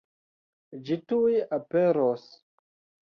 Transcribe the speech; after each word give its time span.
Ĝi 0.87 0.97
tuj 1.13 1.37
aperos. 1.61 2.29